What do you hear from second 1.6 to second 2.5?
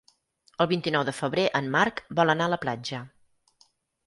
Marc vol anar